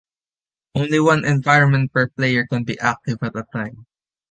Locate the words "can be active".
2.47-3.19